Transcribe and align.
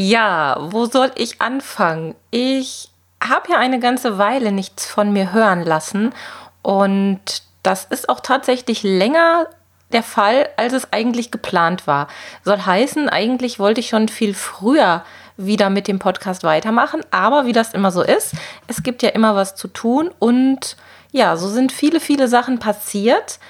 Ja, 0.00 0.56
wo 0.60 0.86
soll 0.86 1.10
ich 1.16 1.40
anfangen? 1.40 2.14
Ich 2.30 2.88
habe 3.20 3.50
ja 3.50 3.58
eine 3.58 3.80
ganze 3.80 4.16
Weile 4.16 4.52
nichts 4.52 4.86
von 4.86 5.12
mir 5.12 5.32
hören 5.32 5.64
lassen 5.64 6.14
und 6.62 7.18
das 7.64 7.84
ist 7.86 8.08
auch 8.08 8.20
tatsächlich 8.20 8.84
länger 8.84 9.48
der 9.90 10.04
Fall, 10.04 10.50
als 10.56 10.72
es 10.72 10.92
eigentlich 10.92 11.32
geplant 11.32 11.88
war. 11.88 12.06
Soll 12.44 12.60
heißen, 12.60 13.08
eigentlich 13.08 13.58
wollte 13.58 13.80
ich 13.80 13.88
schon 13.88 14.06
viel 14.06 14.34
früher 14.34 15.02
wieder 15.36 15.68
mit 15.68 15.88
dem 15.88 15.98
Podcast 15.98 16.44
weitermachen, 16.44 17.00
aber 17.10 17.46
wie 17.46 17.52
das 17.52 17.74
immer 17.74 17.90
so 17.90 18.02
ist, 18.02 18.34
es 18.68 18.84
gibt 18.84 19.02
ja 19.02 19.08
immer 19.08 19.34
was 19.34 19.56
zu 19.56 19.66
tun 19.66 20.12
und 20.20 20.76
ja, 21.10 21.36
so 21.36 21.48
sind 21.48 21.72
viele, 21.72 21.98
viele 21.98 22.28
Sachen 22.28 22.60
passiert, 22.60 23.40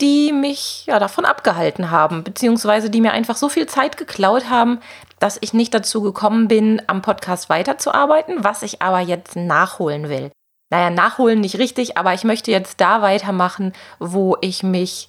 die 0.00 0.32
mich 0.32 0.86
ja 0.86 0.98
davon 0.98 1.24
abgehalten 1.24 1.90
haben, 1.90 2.24
beziehungsweise 2.24 2.88
die 2.88 3.00
mir 3.00 3.12
einfach 3.12 3.36
so 3.36 3.48
viel 3.48 3.66
Zeit 3.66 3.96
geklaut 3.96 4.48
haben, 4.48 4.80
dass 5.18 5.38
ich 5.40 5.52
nicht 5.52 5.74
dazu 5.74 6.02
gekommen 6.02 6.48
bin, 6.48 6.82
am 6.86 7.02
Podcast 7.02 7.48
weiterzuarbeiten, 7.48 8.44
was 8.44 8.62
ich 8.62 8.82
aber 8.82 9.00
jetzt 9.00 9.36
nachholen 9.36 10.08
will. 10.08 10.30
Naja, 10.70 10.90
nachholen 10.90 11.40
nicht 11.40 11.58
richtig, 11.58 11.96
aber 11.96 12.14
ich 12.14 12.24
möchte 12.24 12.50
jetzt 12.50 12.80
da 12.80 13.00
weitermachen, 13.00 13.72
wo 13.98 14.36
ich 14.40 14.62
mich 14.62 15.08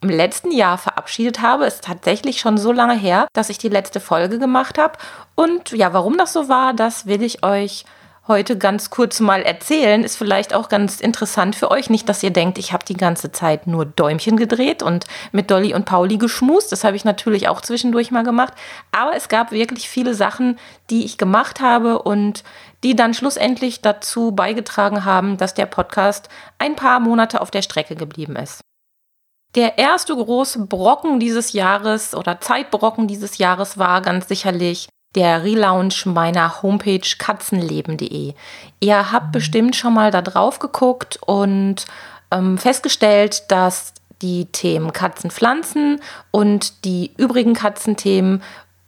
im 0.00 0.10
letzten 0.10 0.52
Jahr 0.52 0.78
verabschiedet 0.78 1.40
habe. 1.40 1.66
Ist 1.66 1.84
tatsächlich 1.84 2.40
schon 2.40 2.58
so 2.58 2.72
lange 2.72 2.96
her, 2.96 3.26
dass 3.32 3.50
ich 3.50 3.58
die 3.58 3.68
letzte 3.68 4.00
Folge 4.00 4.38
gemacht 4.38 4.78
habe. 4.78 4.98
Und 5.34 5.72
ja, 5.72 5.92
warum 5.92 6.18
das 6.18 6.32
so 6.32 6.48
war, 6.48 6.74
das 6.74 7.06
will 7.06 7.22
ich 7.22 7.44
euch 7.44 7.84
heute 8.28 8.56
ganz 8.56 8.90
kurz 8.90 9.20
mal 9.20 9.42
erzählen, 9.42 10.04
ist 10.04 10.16
vielleicht 10.16 10.54
auch 10.54 10.68
ganz 10.68 11.00
interessant 11.00 11.56
für 11.56 11.70
euch. 11.70 11.90
Nicht, 11.90 12.08
dass 12.08 12.22
ihr 12.22 12.30
denkt, 12.30 12.58
ich 12.58 12.72
habe 12.72 12.84
die 12.84 12.96
ganze 12.96 13.32
Zeit 13.32 13.66
nur 13.66 13.86
Däumchen 13.86 14.36
gedreht 14.36 14.82
und 14.82 15.06
mit 15.32 15.50
Dolly 15.50 15.74
und 15.74 15.86
Pauli 15.86 16.18
geschmust. 16.18 16.70
Das 16.70 16.84
habe 16.84 16.96
ich 16.96 17.04
natürlich 17.04 17.48
auch 17.48 17.60
zwischendurch 17.60 18.10
mal 18.10 18.22
gemacht. 18.22 18.52
Aber 18.92 19.16
es 19.16 19.28
gab 19.28 19.50
wirklich 19.50 19.88
viele 19.88 20.14
Sachen, 20.14 20.58
die 20.90 21.04
ich 21.04 21.18
gemacht 21.18 21.60
habe 21.60 22.02
und 22.02 22.44
die 22.84 22.94
dann 22.94 23.14
schlussendlich 23.14 23.80
dazu 23.80 24.32
beigetragen 24.32 25.04
haben, 25.04 25.36
dass 25.36 25.54
der 25.54 25.66
Podcast 25.66 26.28
ein 26.58 26.76
paar 26.76 27.00
Monate 27.00 27.40
auf 27.40 27.50
der 27.50 27.62
Strecke 27.62 27.96
geblieben 27.96 28.36
ist. 28.36 28.60
Der 29.54 29.78
erste 29.78 30.14
große 30.14 30.66
Brocken 30.66 31.20
dieses 31.20 31.52
Jahres 31.54 32.14
oder 32.14 32.40
Zeitbrocken 32.40 33.08
dieses 33.08 33.38
Jahres 33.38 33.78
war 33.78 34.02
ganz 34.02 34.28
sicherlich 34.28 34.88
der 35.14 35.42
Relaunch 35.42 36.06
meiner 36.06 36.62
Homepage 36.62 37.00
katzenleben.de. 37.18 38.34
Ihr 38.80 39.12
habt 39.12 39.32
bestimmt 39.32 39.74
schon 39.76 39.94
mal 39.94 40.10
da 40.10 40.22
drauf 40.22 40.58
geguckt 40.58 41.18
und 41.24 41.86
ähm, 42.30 42.58
festgestellt, 42.58 43.50
dass 43.50 43.94
die 44.20 44.46
Themen 44.46 44.92
Katzenpflanzen 44.92 46.00
und 46.30 46.84
die 46.84 47.12
übrigen 47.16 47.54
Katzenthemen 47.54 48.42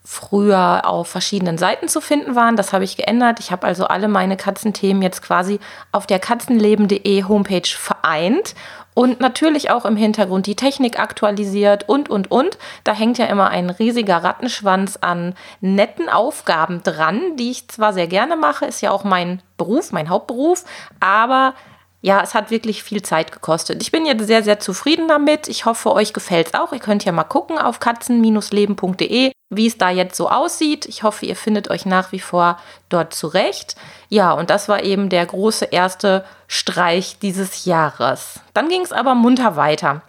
früher 0.04 0.82
auf 0.86 1.06
verschiedenen 1.08 1.56
Seiten 1.56 1.86
zu 1.86 2.00
finden 2.00 2.34
waren. 2.34 2.56
Das 2.56 2.72
habe 2.72 2.82
ich 2.82 2.96
geändert. 2.96 3.38
Ich 3.38 3.52
habe 3.52 3.66
also 3.66 3.86
alle 3.86 4.08
meine 4.08 4.36
Katzenthemen 4.36 5.02
jetzt 5.02 5.22
quasi 5.22 5.60
auf 5.92 6.06
der 6.06 6.18
katzenleben.de 6.18 7.24
Homepage 7.24 7.68
vereint 7.68 8.56
und 8.94 9.20
natürlich 9.20 9.70
auch 9.70 9.84
im 9.84 9.96
Hintergrund 9.96 10.46
die 10.46 10.56
Technik 10.56 10.98
aktualisiert 10.98 11.88
und, 11.88 12.08
und, 12.08 12.30
und. 12.30 12.58
Da 12.84 12.92
hängt 12.92 13.18
ja 13.18 13.26
immer 13.26 13.48
ein 13.48 13.70
riesiger 13.70 14.18
Rattenschwanz 14.18 14.98
an 15.00 15.34
netten 15.60 16.08
Aufgaben 16.08 16.82
dran, 16.82 17.36
die 17.36 17.50
ich 17.50 17.68
zwar 17.68 17.92
sehr 17.92 18.08
gerne 18.08 18.36
mache, 18.36 18.66
ist 18.66 18.80
ja 18.80 18.90
auch 18.90 19.04
mein 19.04 19.42
Beruf, 19.56 19.92
mein 19.92 20.08
Hauptberuf, 20.08 20.64
aber 20.98 21.54
ja, 22.02 22.22
es 22.22 22.34
hat 22.34 22.50
wirklich 22.50 22.82
viel 22.82 23.02
Zeit 23.02 23.30
gekostet. 23.30 23.82
Ich 23.82 23.92
bin 23.92 24.06
jetzt 24.06 24.26
sehr, 24.26 24.42
sehr 24.42 24.58
zufrieden 24.58 25.06
damit. 25.06 25.48
Ich 25.48 25.66
hoffe, 25.66 25.92
euch 25.92 26.12
gefällt 26.12 26.48
es 26.48 26.54
auch. 26.54 26.72
Ihr 26.72 26.78
könnt 26.78 27.04
ja 27.04 27.12
mal 27.12 27.24
gucken 27.24 27.58
auf 27.58 27.78
katzen-leben.de, 27.78 29.32
wie 29.50 29.66
es 29.66 29.76
da 29.76 29.90
jetzt 29.90 30.16
so 30.16 30.30
aussieht. 30.30 30.86
Ich 30.86 31.02
hoffe, 31.02 31.26
ihr 31.26 31.36
findet 31.36 31.68
euch 31.70 31.84
nach 31.84 32.12
wie 32.12 32.20
vor 32.20 32.58
dort 32.88 33.12
zurecht. 33.12 33.76
Ja, 34.08 34.32
und 34.32 34.48
das 34.48 34.68
war 34.68 34.82
eben 34.82 35.10
der 35.10 35.26
große 35.26 35.66
erste 35.66 36.24
Streich 36.48 37.18
dieses 37.18 37.66
Jahres. 37.66 38.40
Dann 38.54 38.68
ging 38.68 38.80
es 38.80 38.92
aber 38.92 39.14
munter 39.14 39.56
weiter. 39.56 40.02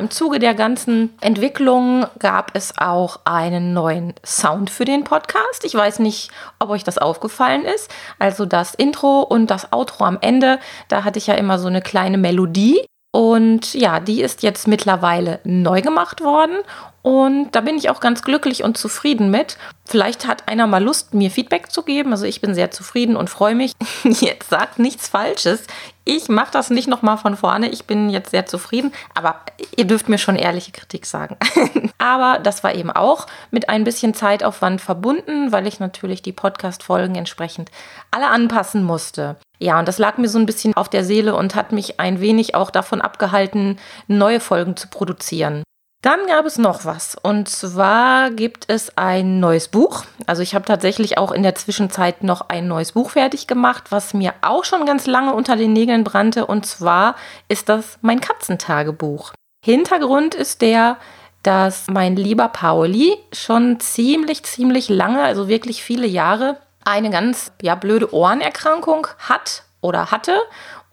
Im 0.00 0.12
Zuge 0.12 0.38
der 0.38 0.54
ganzen 0.54 1.12
Entwicklung 1.20 2.06
gab 2.20 2.52
es 2.54 2.78
auch 2.78 3.18
einen 3.24 3.72
neuen 3.72 4.14
Sound 4.24 4.70
für 4.70 4.84
den 4.84 5.02
Podcast. 5.02 5.64
Ich 5.64 5.74
weiß 5.74 5.98
nicht, 5.98 6.30
ob 6.60 6.70
euch 6.70 6.84
das 6.84 6.98
aufgefallen 6.98 7.64
ist. 7.64 7.90
Also 8.20 8.46
das 8.46 8.74
Intro 8.74 9.22
und 9.22 9.48
das 9.48 9.72
Outro 9.72 10.04
am 10.04 10.18
Ende, 10.20 10.60
da 10.86 11.02
hatte 11.02 11.18
ich 11.18 11.26
ja 11.26 11.34
immer 11.34 11.58
so 11.58 11.66
eine 11.66 11.82
kleine 11.82 12.16
Melodie. 12.16 12.86
Und 13.10 13.74
ja, 13.74 13.98
die 13.98 14.20
ist 14.20 14.44
jetzt 14.44 14.68
mittlerweile 14.68 15.40
neu 15.42 15.82
gemacht 15.82 16.20
worden 16.20 16.58
und 17.08 17.52
da 17.52 17.62
bin 17.62 17.78
ich 17.78 17.88
auch 17.88 18.00
ganz 18.00 18.20
glücklich 18.20 18.64
und 18.64 18.76
zufrieden 18.76 19.30
mit. 19.30 19.56
Vielleicht 19.86 20.26
hat 20.26 20.46
einer 20.46 20.66
mal 20.66 20.84
Lust, 20.84 21.14
mir 21.14 21.30
Feedback 21.30 21.72
zu 21.72 21.82
geben. 21.82 22.12
Also 22.12 22.26
ich 22.26 22.42
bin 22.42 22.54
sehr 22.54 22.70
zufrieden 22.70 23.16
und 23.16 23.30
freue 23.30 23.54
mich. 23.54 23.72
Jetzt 24.04 24.50
sagt 24.50 24.78
nichts 24.78 25.08
Falsches. 25.08 25.66
Ich 26.04 26.28
mache 26.28 26.52
das 26.52 26.68
nicht 26.68 26.86
nochmal 26.86 27.16
von 27.16 27.34
vorne. 27.34 27.70
Ich 27.70 27.86
bin 27.86 28.10
jetzt 28.10 28.30
sehr 28.30 28.44
zufrieden. 28.44 28.92
Aber 29.14 29.36
ihr 29.74 29.86
dürft 29.86 30.10
mir 30.10 30.18
schon 30.18 30.36
ehrliche 30.36 30.70
Kritik 30.70 31.06
sagen. 31.06 31.38
aber 31.98 32.40
das 32.40 32.62
war 32.62 32.74
eben 32.74 32.90
auch 32.90 33.26
mit 33.50 33.70
ein 33.70 33.84
bisschen 33.84 34.12
Zeitaufwand 34.12 34.82
verbunden, 34.82 35.50
weil 35.50 35.66
ich 35.66 35.80
natürlich 35.80 36.20
die 36.20 36.32
Podcast-Folgen 36.32 37.14
entsprechend 37.14 37.70
alle 38.10 38.28
anpassen 38.28 38.84
musste. 38.84 39.36
Ja, 39.58 39.78
und 39.78 39.88
das 39.88 39.96
lag 39.96 40.18
mir 40.18 40.28
so 40.28 40.38
ein 40.38 40.46
bisschen 40.46 40.76
auf 40.76 40.90
der 40.90 41.04
Seele 41.04 41.34
und 41.34 41.54
hat 41.54 41.72
mich 41.72 42.00
ein 42.00 42.20
wenig 42.20 42.54
auch 42.54 42.70
davon 42.70 43.00
abgehalten, 43.00 43.78
neue 44.08 44.40
Folgen 44.40 44.76
zu 44.76 44.88
produzieren. 44.88 45.62
Dann 46.00 46.26
gab 46.28 46.46
es 46.46 46.58
noch 46.58 46.84
was. 46.84 47.16
Und 47.20 47.48
zwar 47.48 48.30
gibt 48.30 48.64
es 48.68 48.96
ein 48.96 49.40
neues 49.40 49.66
Buch. 49.66 50.04
Also 50.26 50.42
ich 50.42 50.54
habe 50.54 50.64
tatsächlich 50.64 51.18
auch 51.18 51.32
in 51.32 51.42
der 51.42 51.56
Zwischenzeit 51.56 52.22
noch 52.22 52.48
ein 52.48 52.68
neues 52.68 52.92
Buch 52.92 53.10
fertig 53.10 53.48
gemacht, 53.48 53.90
was 53.90 54.14
mir 54.14 54.34
auch 54.42 54.64
schon 54.64 54.86
ganz 54.86 55.06
lange 55.06 55.34
unter 55.34 55.56
den 55.56 55.72
Nägeln 55.72 56.04
brannte. 56.04 56.46
Und 56.46 56.66
zwar 56.66 57.16
ist 57.48 57.68
das 57.68 57.98
mein 58.00 58.20
Katzentagebuch. 58.20 59.32
Hintergrund 59.64 60.36
ist 60.36 60.62
der, 60.62 60.98
dass 61.42 61.88
mein 61.88 62.14
lieber 62.14 62.48
Pauli 62.48 63.16
schon 63.32 63.80
ziemlich, 63.80 64.44
ziemlich 64.44 64.88
lange, 64.88 65.22
also 65.22 65.48
wirklich 65.48 65.82
viele 65.82 66.06
Jahre, 66.06 66.58
eine 66.84 67.10
ganz 67.10 67.52
ja, 67.60 67.74
blöde 67.74 68.14
Ohrenerkrankung 68.14 69.08
hat 69.18 69.64
oder 69.80 70.10
hatte 70.10 70.34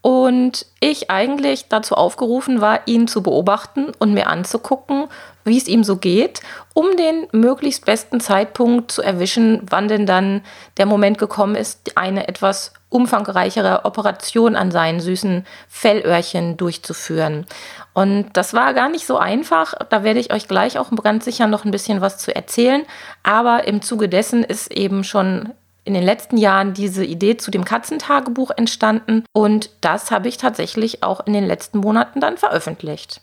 und 0.06 0.68
ich 0.82 1.10
eigentlich 1.10 1.68
dazu 1.68 1.96
aufgerufen 1.96 2.62
war, 2.62 2.82
ihn 2.86 3.08
zu 3.08 3.24
beobachten 3.24 3.92
und 3.98 4.14
mir 4.14 4.28
anzugucken, 4.28 5.08
wie 5.46 5.58
es 5.58 5.68
ihm 5.68 5.84
so 5.84 5.98
geht, 5.98 6.42
um 6.76 6.96
den 6.96 7.26
möglichst 7.32 7.86
besten 7.86 8.20
Zeitpunkt 8.20 8.92
zu 8.92 9.02
erwischen, 9.02 9.64
wann 9.68 9.88
denn 9.88 10.06
dann 10.06 10.44
der 10.78 10.86
Moment 10.86 11.18
gekommen 11.18 11.56
ist, 11.56 11.98
eine 11.98 12.28
etwas 12.28 12.74
umfangreichere 12.90 13.84
Operation 13.86 14.56
an 14.56 14.70
seinen 14.70 15.00
süßen 15.00 15.44
Fellöhrchen 15.68 16.56
durchzuführen. 16.56 17.48
Und 17.96 18.28
das 18.34 18.54
war 18.54 18.76
gar 18.76 18.90
nicht 18.90 19.08
so 19.08 19.18
einfach. 19.18 19.74
Da 19.90 20.04
werde 20.04 20.20
ich 20.20 20.32
euch 20.32 20.48
gleich 20.48 20.78
auch 20.78 20.92
ganz 21.02 21.26
sicher 21.26 21.48
noch 21.48 21.66
ein 21.66 21.72
bisschen 21.72 22.02
was 22.02 22.20
zu 22.20 22.36
erzählen. 22.36 22.84
Aber 23.24 23.68
im 23.68 23.82
Zuge 23.82 24.08
dessen 24.08 24.44
ist 24.44 24.72
eben 24.72 25.04
schon 25.04 25.50
in 25.86 25.94
den 25.94 26.04
letzten 26.04 26.38
Jahren 26.38 26.74
diese 26.74 27.06
Idee 27.06 27.38
zu 27.38 27.52
dem 27.52 27.64
Katzentagebuch 27.64 28.52
entstanden 28.56 29.24
und 29.34 29.70
das 29.82 30.12
habe 30.12 30.28
ich 30.28 30.38
tatsächlich 30.38 31.04
auch 31.04 31.26
in 31.26 31.34
den 31.34 31.46
letzten 31.46 31.78
Monaten 31.78 32.20
dann 32.20 32.38
veröffentlicht. 32.38 33.22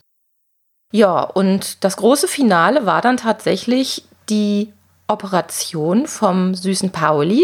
Ja, 0.91 1.21
und 1.23 1.83
das 1.83 1.97
große 1.97 2.27
Finale 2.27 2.85
war 2.85 3.01
dann 3.01 3.17
tatsächlich 3.17 4.05
die 4.29 4.71
Operation 5.07 6.07
vom 6.07 6.55
süßen 6.55 6.91
Pauli. 6.91 7.43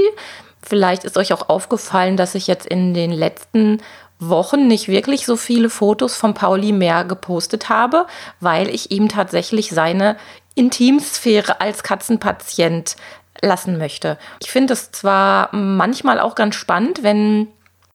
Vielleicht 0.62 1.04
ist 1.04 1.18
euch 1.18 1.34
auch 1.34 1.50
aufgefallen, 1.50 2.16
dass 2.16 2.36
ich 2.36 2.48
jetzt 2.48 2.68
in 2.68 2.94
den 2.94 3.12
letzten 3.12 3.82
Wochen 4.20 4.68
nicht 4.68 4.88
wirklich 4.88 5.26
so 5.26 5.36
viele 5.36 5.70
Fotos 5.70 6.16
von 6.16 6.34
Pauli 6.34 6.72
mehr 6.72 7.06
gepostet 7.06 7.70
habe, 7.70 8.06
weil 8.40 8.70
ich 8.70 8.92
ihm 8.92 9.10
tatsächlich 9.10 9.72
seine 9.72 10.18
Intimsphäre 10.56 11.62
als 11.62 11.84
Katzenpatient 11.84 12.98
lassen 13.42 13.78
möchte. 13.78 14.18
Ich 14.42 14.52
finde 14.52 14.74
es 14.74 14.92
zwar 14.92 15.54
manchmal 15.56 16.20
auch 16.20 16.36
ganz 16.36 16.56
spannend, 16.56 17.04
wenn 17.04 17.48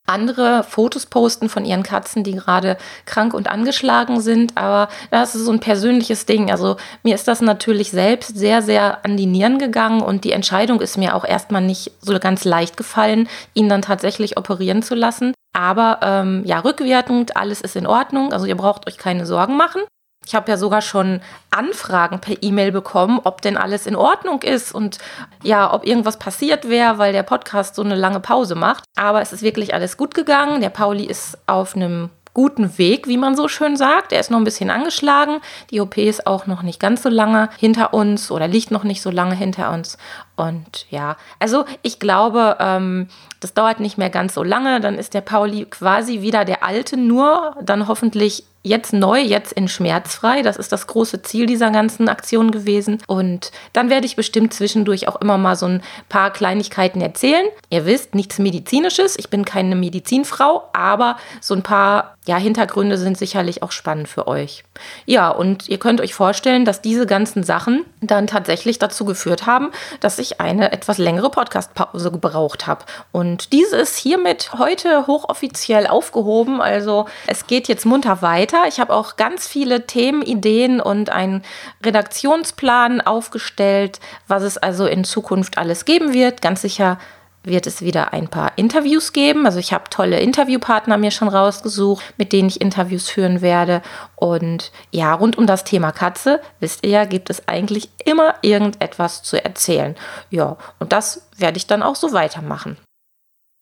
andere 0.06 0.64
Fotos 0.64 1.06
posten 1.06 1.49
von 1.49 1.64
ihren 1.64 1.82
Katzen, 1.82 2.25
die 2.25 2.32
gerade 2.32 2.76
krank 3.06 3.32
und 3.32 3.49
angeschlagen 3.49 4.20
sind. 4.20 4.56
Aber 4.56 4.88
das 5.11 5.35
ist 5.35 5.46
so 5.46 5.52
ein 5.52 5.61
persönliches 5.61 6.26
Ding. 6.26 6.50
Also 6.50 6.76
mir 7.02 7.14
ist 7.14 7.26
das 7.26 7.41
natürlich 7.41 7.91
selbst 7.91 8.37
sehr, 8.37 8.61
sehr 8.61 9.05
an 9.05 9.17
die 9.17 9.26
Nieren 9.26 9.58
gegangen 9.58 10.02
und 10.02 10.25
die 10.25 10.32
Entscheidung 10.32 10.81
ist 10.81 10.99
mir 10.99 11.14
auch 11.14 11.25
erstmal 11.25 11.62
nicht 11.62 11.93
so 12.00 12.19
ganz 12.19 12.44
leicht 12.44 12.76
gefallen, 12.76 13.29
ihn 13.55 13.69
dann 13.69 13.82
tatsächlich 13.82 14.37
operieren 14.37 14.82
zu 14.82 14.94
lassen. 14.94 15.32
Aber 15.55 16.00
ähm, 16.02 16.43
ja, 16.44 16.58
rückwirkend, 16.61 17.37
alles 17.37 17.62
ist 17.62 17.76
in 17.76 17.87
Ordnung. 17.87 18.32
Also 18.32 18.44
ihr 18.44 18.56
braucht 18.56 18.87
euch 18.87 18.99
keine 18.99 19.25
Sorgen 19.25 19.56
machen. 19.56 19.82
Ich 20.26 20.35
habe 20.35 20.50
ja 20.50 20.56
sogar 20.56 20.82
schon 20.82 21.21
Anfragen 21.50 22.21
per 22.21 22.43
E-Mail 22.43 22.73
bekommen, 22.73 23.21
ob 23.25 23.43
denn 23.43 23.56
alles 23.56 23.87
in 23.87 23.97
Ordnung 23.97 24.43
ist 24.43 24.75
und 24.75 24.99
ja, 25.43 25.73
ob 25.73 25.87
irgendwas 25.87 26.19
passiert 26.19 26.69
wäre, 26.69 26.99
weil 26.99 27.12
der 27.12 27.23
Podcast 27.23 27.75
so 27.75 27.82
eine 27.82 27.94
lange 27.94 28.21
Pause 28.21 28.55
macht. 28.55 28.85
Aber 28.97 29.21
es 29.21 29.32
ist 29.32 29.43
wirklich 29.43 29.75
alles 29.75 29.97
gut 29.97 30.15
gegangen. 30.15 30.61
Der 30.61 30.71
Pauli 30.71 31.05
ist 31.05 31.38
auf 31.47 31.76
einem 31.76 32.11
guten 32.35 32.76
Weg, 32.79 33.06
wie 33.06 33.17
man 33.17 33.37
so 33.37 33.49
schön 33.49 33.76
sagt. 33.76 34.12
Er 34.12 34.21
ist 34.21 34.31
noch 34.31 34.38
ein 34.38 34.44
bisschen 34.44 34.69
angeschlagen. 34.69 35.41
Die 35.71 35.81
OP 35.81 35.97
ist 35.97 36.27
auch 36.27 36.47
noch 36.47 36.62
nicht 36.62 36.81
ganz 36.81 37.03
so 37.03 37.09
lange 37.09 37.49
hinter 37.59 37.94
uns 37.94 38.31
oder 38.31 38.49
liegt 38.49 38.73
noch 38.73 38.82
nicht 38.82 39.00
so 39.00 39.11
lange 39.11 39.37
hinter 39.37 39.73
uns. 39.73 39.97
Und 40.37 40.87
ja, 40.91 41.17
also 41.38 41.65
ich 41.82 42.00
glaube, 42.00 42.56
ähm, 42.59 43.09
das 43.41 43.55
dauert 43.55 43.79
nicht 43.79 43.97
mehr 43.97 44.11
ganz 44.11 44.35
so 44.35 44.43
lange. 44.43 44.81
Dann 44.81 44.99
ist 44.99 45.15
der 45.15 45.20
Pauli 45.20 45.65
quasi 45.65 46.20
wieder 46.20 46.44
der 46.44 46.65
Alte, 46.65 46.97
nur 46.97 47.56
dann 47.62 47.87
hoffentlich 47.87 48.44
jetzt 48.64 48.93
neu, 48.93 49.20
jetzt 49.20 49.52
in 49.52 49.69
schmerzfrei. 49.69 50.43
Das 50.43 50.56
ist 50.56 50.72
das 50.72 50.88
große 50.88 51.22
Ziel 51.22 51.46
dieser 51.46 51.70
ganzen 51.70 52.08
Aktion 52.08 52.50
gewesen. 52.50 53.00
Und 53.06 53.52
dann 53.72 53.90
werde 53.90 54.06
ich 54.06 54.16
bestimmt 54.16 54.52
zwischendurch 54.55 55.06
auch 55.06 55.20
immer 55.20 55.38
mal 55.38 55.55
so 55.55 55.66
ein 55.66 55.82
paar 56.08 56.32
Kleinigkeiten 56.32 57.00
erzählen. 57.00 57.46
Ihr 57.70 57.87
wisst, 57.87 58.14
nichts 58.14 58.38
Medizinisches. 58.38 59.16
Ich 59.19 59.28
bin 59.28 59.44
keine 59.44 59.76
Medizinfrau, 59.76 60.64
aber 60.72 61.16
so 61.40 61.55
ein 61.55 61.62
paar 61.62 62.16
ja, 62.26 62.38
Hintergründe 62.38 62.96
sind 62.96 63.19
sicherlich 63.19 63.62
auch 63.62 63.70
spannend 63.70 64.08
für 64.08 64.26
euch. 64.26 64.64
Ja, 65.05 65.28
und 65.28 65.69
ihr 65.69 65.78
könnt 65.78 66.00
euch 66.00 66.14
vorstellen, 66.14 66.64
dass 66.64 66.81
diese 66.81 67.06
ganzen 67.06 67.43
Sachen 67.43 67.84
dann 68.00 68.26
tatsächlich 68.26 68.78
dazu 68.78 69.05
geführt 69.05 69.46
haben, 69.46 69.70
dass 70.00 70.19
ich 70.19 70.40
eine 70.40 70.72
etwas 70.72 70.96
längere 70.96 71.28
Podcast-Pause 71.28 72.10
gebraucht 72.10 72.67
habe. 72.67 72.87
Und 73.12 73.52
diese 73.52 73.76
ist 73.76 73.99
hiermit 73.99 74.52
heute 74.56 75.06
hochoffiziell 75.06 75.87
aufgehoben. 75.87 76.62
Also 76.62 77.06
es 77.26 77.46
geht 77.46 77.69
jetzt 77.69 77.84
munter 77.84 78.22
weiter. 78.22 78.54
Ich 78.69 78.81
habe 78.81 78.95
auch 78.95 79.17
ganz 79.17 79.47
viele 79.47 79.87
Themen, 79.87 80.23
Ideen 80.23 80.81
und 80.81 81.11
einen 81.11 81.43
Redaktionsplan 81.85 83.01
aufgestellt, 83.01 84.01
was 84.29 84.43
es 84.43 84.59
also 84.59 84.87
in 84.87 85.05
Zukunft 85.05 85.59
alles 85.59 85.85
geben 85.85 86.12
wird. 86.12 86.43
Ganz 86.43 86.62
sicher 86.62 86.99
wird 87.45 87.67
es 87.67 87.83
wieder 87.83 88.12
ein 88.12 88.29
paar 88.29 88.53
Interviews 88.56 89.12
geben. 89.12 89.47
Also 89.47 89.59
ich 89.59 89.73
habe 89.73 89.91
tolle 89.91 90.19
Interviewpartner 90.21 90.97
mir 90.97 91.11
schon 91.11 91.29
rausgesucht, 91.29 92.15
mit 92.17 92.33
denen 92.33 92.49
ich 92.49 92.61
Interviews 92.61 93.09
führen 93.09 93.43
werde. 93.43 93.83
Und 94.17 94.73
ja, 94.91 95.12
rund 95.15 95.39
um 95.39 95.47
das 95.47 95.65
Thema 95.65 95.93
Katze, 95.93 96.41
wisst 96.61 96.85
ihr 96.85 96.91
ja, 96.91 97.05
gibt 97.05 97.31
es 97.31 97.47
eigentlich 97.47 97.91
immer 98.05 98.35
irgendetwas 98.43 99.23
zu 99.23 99.43
erzählen. 99.43 99.95
Ja, 100.31 100.56
und 100.79 100.93
das 100.93 101.29
werde 101.37 101.59
ich 101.59 101.67
dann 101.67 101.83
auch 101.83 101.97
so 101.97 102.12
weitermachen. 102.12 102.79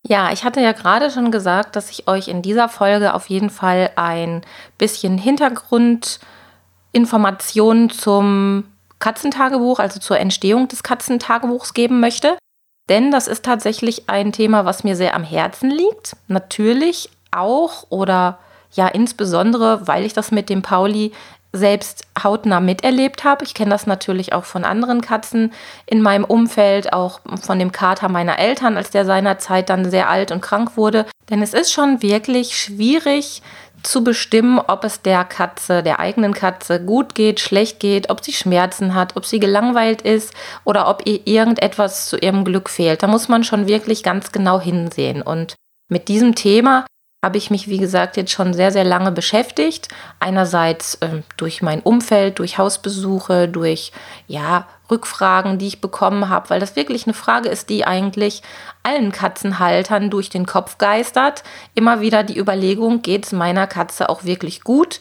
Ja, 0.04 0.32
ich 0.32 0.42
hatte 0.44 0.60
ja 0.60 0.72
gerade 0.72 1.10
schon 1.10 1.30
gesagt, 1.30 1.76
dass 1.76 1.90
ich 1.90 2.08
euch 2.08 2.26
in 2.28 2.42
dieser 2.42 2.68
Folge 2.68 3.14
auf 3.14 3.30
jeden 3.30 3.50
Fall 3.50 3.90
ein 3.94 4.42
bisschen 4.76 5.16
Hintergrundinformationen 5.16 7.88
zum 7.88 8.64
Katzentagebuch, 8.98 9.78
also 9.78 10.00
zur 10.00 10.18
Entstehung 10.18 10.66
des 10.66 10.82
Katzentagebuchs 10.82 11.72
geben 11.72 12.00
möchte. 12.00 12.36
Denn 12.88 13.12
das 13.12 13.28
ist 13.28 13.44
tatsächlich 13.44 14.08
ein 14.08 14.32
Thema, 14.32 14.64
was 14.64 14.82
mir 14.82 14.96
sehr 14.96 15.14
am 15.14 15.22
Herzen 15.22 15.70
liegt. 15.70 16.16
Natürlich 16.26 17.08
auch 17.30 17.86
oder 17.88 18.40
ja 18.72 18.88
insbesondere, 18.88 19.86
weil 19.86 20.04
ich 20.04 20.14
das 20.14 20.32
mit 20.32 20.48
dem 20.48 20.62
Pauli 20.62 21.12
selbst 21.52 22.06
hautnah 22.22 22.60
miterlebt 22.60 23.24
habe. 23.24 23.44
Ich 23.44 23.54
kenne 23.54 23.70
das 23.70 23.86
natürlich 23.86 24.32
auch 24.32 24.44
von 24.44 24.64
anderen 24.64 25.00
Katzen 25.00 25.52
in 25.86 26.00
meinem 26.02 26.24
Umfeld, 26.24 26.92
auch 26.92 27.20
von 27.40 27.58
dem 27.58 27.72
Kater 27.72 28.08
meiner 28.08 28.38
Eltern, 28.38 28.76
als 28.76 28.90
der 28.90 29.04
seinerzeit 29.04 29.68
dann 29.68 29.90
sehr 29.90 30.08
alt 30.08 30.32
und 30.32 30.40
krank 30.40 30.76
wurde. 30.76 31.06
Denn 31.30 31.42
es 31.42 31.54
ist 31.54 31.72
schon 31.72 32.02
wirklich 32.02 32.56
schwierig, 32.56 33.42
zu 33.82 34.04
bestimmen, 34.04 34.60
ob 34.60 34.84
es 34.84 35.02
der 35.02 35.24
Katze, 35.24 35.82
der 35.82 35.98
eigenen 35.98 36.34
Katze 36.34 36.80
gut 36.84 37.14
geht, 37.14 37.40
schlecht 37.40 37.80
geht, 37.80 38.10
ob 38.10 38.24
sie 38.24 38.32
Schmerzen 38.32 38.94
hat, 38.94 39.16
ob 39.16 39.26
sie 39.26 39.40
gelangweilt 39.40 40.02
ist 40.02 40.32
oder 40.64 40.88
ob 40.88 41.02
ihr 41.06 41.26
irgendetwas 41.26 42.08
zu 42.08 42.16
ihrem 42.16 42.44
Glück 42.44 42.70
fehlt. 42.70 43.02
Da 43.02 43.06
muss 43.06 43.28
man 43.28 43.44
schon 43.44 43.66
wirklich 43.66 44.02
ganz 44.02 44.32
genau 44.32 44.60
hinsehen. 44.60 45.22
Und 45.22 45.56
mit 45.88 46.08
diesem 46.08 46.34
Thema 46.34 46.86
habe 47.24 47.38
ich 47.38 47.50
mich, 47.52 47.68
wie 47.68 47.78
gesagt, 47.78 48.16
jetzt 48.16 48.32
schon 48.32 48.52
sehr, 48.52 48.72
sehr 48.72 48.82
lange 48.82 49.12
beschäftigt. 49.12 49.86
Einerseits 50.18 50.96
äh, 50.96 51.22
durch 51.36 51.62
mein 51.62 51.80
Umfeld, 51.80 52.40
durch 52.40 52.58
Hausbesuche, 52.58 53.48
durch 53.48 53.92
ja, 54.26 54.66
Rückfragen, 54.90 55.56
die 55.58 55.68
ich 55.68 55.80
bekommen 55.80 56.28
habe, 56.28 56.50
weil 56.50 56.58
das 56.58 56.74
wirklich 56.74 57.06
eine 57.06 57.14
Frage 57.14 57.48
ist, 57.48 57.70
die 57.70 57.86
eigentlich 57.86 58.42
allen 58.82 59.12
Katzenhaltern 59.12 60.10
durch 60.10 60.30
den 60.30 60.46
Kopf 60.46 60.78
geistert. 60.78 61.44
Immer 61.74 62.00
wieder 62.00 62.24
die 62.24 62.36
Überlegung, 62.36 63.02
geht 63.02 63.26
es 63.26 63.32
meiner 63.32 63.68
Katze 63.68 64.08
auch 64.08 64.24
wirklich 64.24 64.62
gut? 64.62 64.98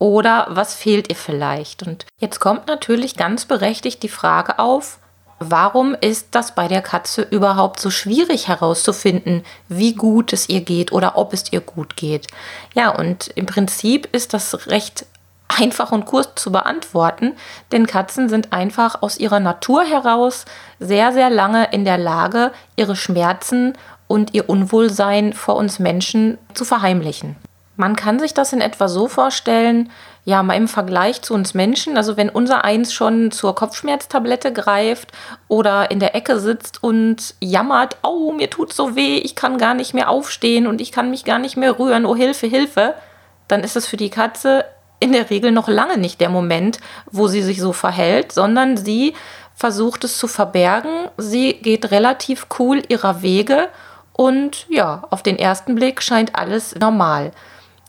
Oder 0.00 0.48
was 0.50 0.74
fehlt 0.74 1.08
ihr 1.08 1.16
vielleicht? 1.16 1.86
Und 1.86 2.04
jetzt 2.18 2.40
kommt 2.40 2.66
natürlich 2.66 3.16
ganz 3.16 3.44
berechtigt 3.44 4.02
die 4.02 4.08
Frage 4.08 4.58
auf, 4.58 4.98
Warum 5.42 5.96
ist 5.98 6.28
das 6.32 6.54
bei 6.54 6.68
der 6.68 6.82
Katze 6.82 7.22
überhaupt 7.22 7.80
so 7.80 7.88
schwierig 7.90 8.48
herauszufinden, 8.48 9.42
wie 9.68 9.94
gut 9.94 10.34
es 10.34 10.50
ihr 10.50 10.60
geht 10.60 10.92
oder 10.92 11.16
ob 11.16 11.32
es 11.32 11.50
ihr 11.50 11.62
gut 11.62 11.96
geht? 11.96 12.26
Ja, 12.74 12.90
und 12.90 13.28
im 13.36 13.46
Prinzip 13.46 14.06
ist 14.14 14.34
das 14.34 14.66
recht 14.66 15.06
einfach 15.48 15.92
und 15.92 16.04
kurz 16.04 16.34
zu 16.34 16.52
beantworten, 16.52 17.32
denn 17.72 17.86
Katzen 17.86 18.28
sind 18.28 18.52
einfach 18.52 19.00
aus 19.00 19.16
ihrer 19.16 19.40
Natur 19.40 19.82
heraus 19.82 20.44
sehr, 20.78 21.12
sehr 21.12 21.30
lange 21.30 21.72
in 21.72 21.86
der 21.86 21.98
Lage, 21.98 22.52
ihre 22.76 22.94
Schmerzen 22.94 23.72
und 24.08 24.34
ihr 24.34 24.50
Unwohlsein 24.50 25.32
vor 25.32 25.56
uns 25.56 25.78
Menschen 25.78 26.36
zu 26.52 26.66
verheimlichen. 26.66 27.36
Man 27.80 27.96
kann 27.96 28.18
sich 28.18 28.34
das 28.34 28.52
in 28.52 28.60
etwa 28.60 28.88
so 28.88 29.08
vorstellen, 29.08 29.90
ja, 30.26 30.42
mal 30.42 30.52
im 30.52 30.68
Vergleich 30.68 31.22
zu 31.22 31.32
uns 31.32 31.54
Menschen, 31.54 31.96
also 31.96 32.18
wenn 32.18 32.28
unser 32.28 32.62
Eins 32.62 32.92
schon 32.92 33.30
zur 33.30 33.54
Kopfschmerztablette 33.54 34.52
greift 34.52 35.12
oder 35.48 35.90
in 35.90 35.98
der 35.98 36.14
Ecke 36.14 36.38
sitzt 36.38 36.84
und 36.84 37.34
jammert, 37.40 37.96
oh, 38.02 38.32
mir 38.32 38.50
tut 38.50 38.74
so 38.74 38.96
weh, 38.96 39.16
ich 39.16 39.34
kann 39.34 39.56
gar 39.56 39.72
nicht 39.72 39.94
mehr 39.94 40.10
aufstehen 40.10 40.66
und 40.66 40.82
ich 40.82 40.92
kann 40.92 41.08
mich 41.08 41.24
gar 41.24 41.38
nicht 41.38 41.56
mehr 41.56 41.78
rühren, 41.78 42.04
oh 42.04 42.14
Hilfe, 42.14 42.46
Hilfe, 42.48 42.96
dann 43.48 43.64
ist 43.64 43.76
es 43.76 43.86
für 43.86 43.96
die 43.96 44.10
Katze 44.10 44.66
in 44.98 45.12
der 45.12 45.30
Regel 45.30 45.50
noch 45.50 45.66
lange 45.66 45.96
nicht 45.96 46.20
der 46.20 46.28
Moment, 46.28 46.80
wo 47.10 47.28
sie 47.28 47.40
sich 47.40 47.62
so 47.62 47.72
verhält, 47.72 48.30
sondern 48.30 48.76
sie 48.76 49.14
versucht 49.54 50.04
es 50.04 50.18
zu 50.18 50.28
verbergen, 50.28 51.08
sie 51.16 51.54
geht 51.54 51.90
relativ 51.92 52.46
cool 52.58 52.82
ihrer 52.88 53.22
Wege 53.22 53.70
und 54.12 54.66
ja, 54.68 55.04
auf 55.08 55.22
den 55.22 55.38
ersten 55.38 55.76
Blick 55.76 56.02
scheint 56.02 56.36
alles 56.36 56.74
normal. 56.74 57.32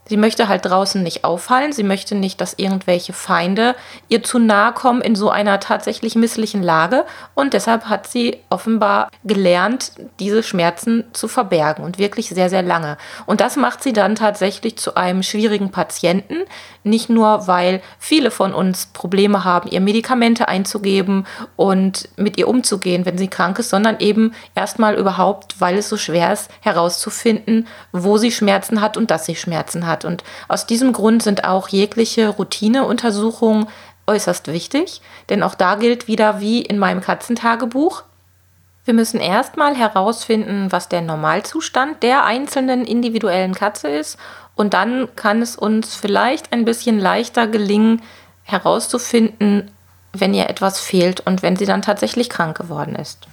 Sie 0.06 0.18
möchte 0.18 0.48
halt 0.48 0.66
draußen 0.66 1.02
nicht 1.02 1.24
auffallen. 1.24 1.72
Sie 1.74 1.84
möchte 1.84 2.16
nicht, 2.16 2.42
dass 2.42 2.56
irgendwelche 2.58 3.14
Feinde 3.14 3.76
ihr 4.10 4.24
zu 4.24 4.40
nahe 4.40 4.74
kommen 4.74 5.02
in 5.02 5.16
so 5.16 5.30
einer 5.30 5.60
tatsächlich 5.60 6.16
misslichen 6.16 6.64
Lage. 6.64 7.06
Und 7.36 7.54
deshalb 7.54 7.86
hat 7.86 8.08
sie 8.08 8.38
offenbar 8.50 9.10
gelernt, 9.24 9.94
diese 10.20 10.42
Schmerzen 10.44 11.06
zu 11.14 11.28
verbergen 11.28 11.86
und 11.86 12.00
wirklich 12.00 12.30
sehr, 12.30 12.50
sehr 12.50 12.64
lange. 12.64 12.98
Und 13.28 13.42
das 13.42 13.56
macht 13.56 13.84
sie 13.84 13.94
dann 13.94 14.16
tatsächlich 14.16 14.78
zu 14.78 14.96
einem 14.96 15.22
schwierigen 15.22 15.72
Patienten. 15.72 16.38
Nicht 16.84 17.10
nur, 17.10 17.48
weil 17.48 17.82
viele 18.00 18.32
von 18.32 18.54
uns 18.54 18.88
Probleme 18.88 19.44
haben, 19.44 19.70
ihr 19.70 19.82
Medikamente 19.82 20.48
einzugeben 20.48 21.28
und 21.56 22.10
mit 22.18 22.38
ihr 22.38 22.48
umzugehen, 22.48 23.06
wenn 23.06 23.20
sie 23.20 23.28
krank 23.28 23.60
ist, 23.60 23.70
sondern 23.70 24.00
eben 24.00 24.34
erstmal 24.56 24.96
überhaupt, 24.96 25.62
weil 25.62 25.78
es 25.78 25.90
so 25.90 25.96
schwer 25.96 26.34
ist, 26.34 26.50
herauszufinden, 26.62 27.68
wo 27.92 28.18
sie 28.18 28.32
Schmerzen 28.32 28.82
hat 28.82 28.98
und 28.98 29.12
dass 29.12 29.28
sie 29.28 29.36
Schmerzen 29.36 29.86
hat 29.86 29.91
hat. 29.92 30.06
Und 30.06 30.24
aus 30.48 30.66
diesem 30.66 30.94
Grund 30.94 31.22
sind 31.22 31.44
auch 31.44 31.68
jegliche 31.68 32.30
Routineuntersuchungen 32.30 33.68
äußerst 34.08 34.48
wichtig, 34.48 35.02
denn 35.30 35.44
auch 35.44 35.54
da 35.54 35.76
gilt 35.76 36.08
wieder 36.08 36.40
wie 36.40 36.62
in 36.62 36.80
meinem 36.80 37.02
Katzentagebuch, 37.02 38.04
wir 38.84 38.96
müssen 38.96 39.20
erstmal 39.20 39.76
herausfinden, 39.76 40.72
was 40.72 40.90
der 40.90 41.02
Normalzustand 41.02 42.02
der 42.02 42.26
einzelnen 42.26 42.84
individuellen 42.84 43.54
Katze 43.54 43.90
ist 43.90 44.18
und 44.56 44.74
dann 44.74 45.08
kann 45.16 45.42
es 45.42 45.56
uns 45.56 45.96
vielleicht 45.96 46.52
ein 46.52 46.66
bisschen 46.66 47.00
leichter 47.00 47.46
gelingen, 47.48 48.02
herauszufinden, 48.44 49.70
wenn 50.14 50.34
ihr 50.34 50.50
etwas 50.50 50.80
fehlt 50.80 51.22
und 51.22 51.44
wenn 51.44 51.56
sie 51.56 51.66
dann 51.66 51.84
tatsächlich 51.84 52.30
krank 52.30 52.58
geworden 52.58 52.96
ist. 52.96 53.28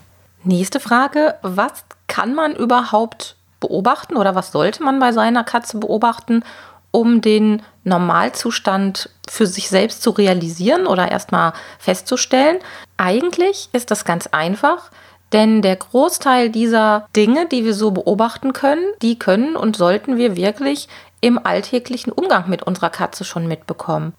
Nächste 0.44 0.80
Frage, 0.80 1.36
was 1.42 1.84
kann 2.06 2.34
man 2.34 2.54
überhaupt 2.54 3.36
beobachten 3.60 4.16
oder 4.16 4.34
was 4.34 4.52
sollte 4.52 4.82
man 4.82 4.98
bei 4.98 5.12
seiner 5.12 5.44
Katze 5.44 5.78
beobachten, 5.78 6.42
um 6.90 7.20
den 7.20 7.62
Normalzustand 7.84 9.10
für 9.28 9.46
sich 9.46 9.68
selbst 9.68 10.02
zu 10.02 10.10
realisieren 10.10 10.86
oder 10.86 11.10
erstmal 11.10 11.52
festzustellen? 11.78 12.58
Eigentlich 12.96 13.68
ist 13.72 13.90
das 13.90 14.04
ganz 14.04 14.26
einfach, 14.28 14.90
Denn 15.32 15.60
der 15.62 15.76
Großteil 15.76 16.50
dieser 16.50 17.06
Dinge, 17.14 17.46
die 17.46 17.64
wir 17.64 17.74
so 17.74 17.90
beobachten 17.90 18.52
können, 18.52 18.84
die 19.02 19.18
können 19.18 19.56
und 19.56 19.76
sollten 19.76 20.16
wir 20.16 20.36
wirklich 20.36 20.88
im 21.20 21.44
alltäglichen 21.44 22.12
Umgang 22.12 22.48
mit 22.48 22.62
unserer 22.62 22.90
Katze 22.90 23.24
schon 23.24 23.46
mitbekommen. 23.46 24.14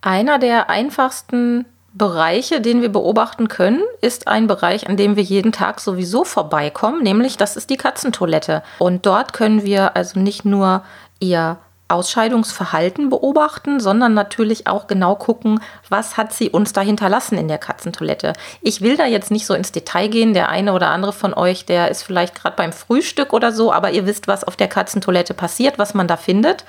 Einer 0.00 0.38
der 0.38 0.70
einfachsten 0.70 1.66
Bereiche, 1.96 2.60
den 2.60 2.82
wir 2.82 2.90
beobachten 2.90 3.48
können, 3.48 3.82
ist 4.02 4.28
ein 4.28 4.46
Bereich, 4.46 4.86
an 4.86 4.98
dem 4.98 5.16
wir 5.16 5.22
jeden 5.22 5.50
Tag 5.50 5.80
sowieso 5.80 6.24
vorbeikommen, 6.24 7.02
nämlich 7.02 7.38
das 7.38 7.56
ist 7.56 7.70
die 7.70 7.78
Katzentoilette. 7.78 8.62
Und 8.78 9.06
dort 9.06 9.32
können 9.32 9.64
wir 9.64 9.96
also 9.96 10.20
nicht 10.20 10.44
nur 10.44 10.82
ihr 11.20 11.56
Ausscheidungsverhalten 11.88 13.08
beobachten, 13.08 13.80
sondern 13.80 14.12
natürlich 14.12 14.66
auch 14.66 14.88
genau 14.88 15.14
gucken, 15.14 15.60
was 15.88 16.16
hat 16.16 16.32
sie 16.32 16.50
uns 16.50 16.72
da 16.72 16.82
hinterlassen 16.82 17.38
in 17.38 17.48
der 17.48 17.58
Katzentoilette. 17.58 18.34
Ich 18.60 18.82
will 18.82 18.96
da 18.96 19.06
jetzt 19.06 19.30
nicht 19.30 19.46
so 19.46 19.54
ins 19.54 19.72
Detail 19.72 20.08
gehen. 20.08 20.34
Der 20.34 20.48
eine 20.48 20.72
oder 20.74 20.90
andere 20.90 21.12
von 21.12 21.32
euch, 21.32 21.64
der 21.64 21.90
ist 21.90 22.02
vielleicht 22.02 22.34
gerade 22.34 22.56
beim 22.56 22.72
Frühstück 22.72 23.32
oder 23.32 23.52
so, 23.52 23.72
aber 23.72 23.92
ihr 23.92 24.04
wisst, 24.04 24.26
was 24.26 24.44
auf 24.44 24.56
der 24.56 24.68
Katzentoilette 24.68 25.32
passiert, 25.32 25.78
was 25.78 25.94
man 25.94 26.08
da 26.08 26.16
findet. 26.16 26.64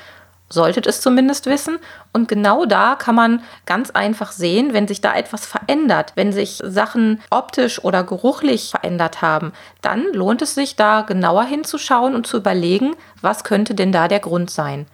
Solltet 0.50 0.88
es 0.88 1.02
zumindest 1.02 1.46
wissen. 1.46 1.78
Und 2.14 2.28
genau 2.28 2.66
da 2.66 2.96
kann 2.96 3.16
man 3.16 3.42
ganz 3.66 3.92
einfach 3.92 4.32
sehen, 4.32 4.74
wenn 4.74 4.88
sich 4.88 5.02
da 5.02 5.14
etwas 5.14 5.46
verändert, 5.46 6.14
wenn 6.16 6.32
sich 6.32 6.62
Sachen 6.64 7.22
optisch 7.30 7.84
oder 7.84 8.04
geruchlich 8.04 8.72
verändert 8.72 9.22
haben, 9.22 9.52
dann 9.82 10.06
lohnt 10.14 10.42
es 10.42 10.56
sich 10.56 10.76
da 10.76 11.02
genauer 11.02 11.44
hinzuschauen 11.44 12.16
und 12.16 12.28
zu 12.28 12.38
überlegen, 12.38 12.96
was 13.22 13.44
könnte 13.44 13.76
denn 13.76 13.92
da 13.92 14.08
der 14.08 14.20
Grund 14.20 14.50
sein. 14.50 14.86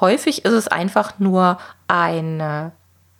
Häufig 0.00 0.44
ist 0.44 0.52
es 0.52 0.68
einfach 0.68 1.18
nur 1.18 1.58
eine 1.86 2.72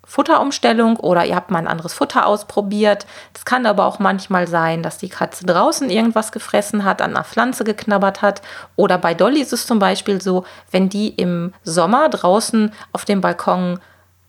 Futterumstellung 0.05 0.97
oder 0.97 1.25
ihr 1.25 1.37
habt 1.37 1.51
mal 1.51 1.61
ein 1.61 1.69
anderes 1.69 1.95
Futter 1.95 2.27
ausprobiert. 2.27 3.07
Es 3.35 3.45
kann 3.45 3.67
aber 3.67 3.87
auch 3.87 3.99
manchmal 3.99 4.49
sein, 4.49 4.83
dass 4.83 4.99
die 4.99 5.09
Katze 5.09 5.47
draußen 5.47 5.91
irgendwas 5.91 6.33
gefressen 6.33 6.85
hat, 6.85 7.01
an 7.01 7.11
einer 7.11 7.25
Pflanze 7.25 7.65
geknabbert 7.65 8.21
hat. 8.21 8.43
Oder 8.77 8.99
bei 8.99 9.15
Dolly 9.15 9.41
ist 9.41 9.53
es 9.53 9.67
zum 9.67 9.79
Beispiel 9.79 10.21
so, 10.21 10.45
wenn 10.71 10.89
die 10.89 11.09
im 11.09 11.55
Sommer 11.63 12.09
draußen 12.09 12.73
auf 12.93 13.05
dem 13.05 13.21
Balkon 13.21 13.79